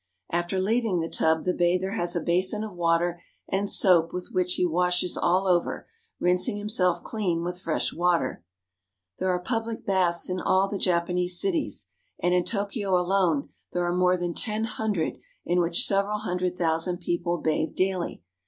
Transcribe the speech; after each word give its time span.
After 0.31 0.59
leaving 0.59 0.99
the 0.99 1.07
tub, 1.07 1.43
the 1.43 1.53
bather 1.53 1.91
has 1.91 2.15
a 2.15 2.21
basin 2.23 2.63
of 2.63 2.73
water 2.73 3.21
and 3.47 3.69
soap 3.69 4.11
with 4.13 4.29
which 4.31 4.55
he 4.55 4.65
washes 4.65 5.15
all 5.15 5.45
over, 5.47 5.87
rinsing 6.19 6.57
himself 6.57 7.03
clean 7.03 7.43
with 7.43 7.59
fresh 7.61 7.93
water. 7.93 8.43
There 9.19 9.29
are 9.29 9.39
public 9.39 9.85
baths 9.85 10.27
in 10.27 10.39
all 10.39 10.67
the 10.67 10.79
Japanese 10.79 11.39
cities, 11.39 11.85
and 12.19 12.33
in 12.33 12.45
Tokyo 12.45 12.97
alone 12.97 13.49
there 13.73 13.83
are 13.85 13.93
more 13.95 14.17
than 14.17 14.33
ten 14.33 14.63
hundred 14.63 15.19
in 15.45 15.61
which 15.61 15.85
several 15.85 16.17
hundred 16.17 16.57
thousand 16.57 16.97
people 16.99 17.37
bathe 17.37 17.75
daily. 17.75 18.23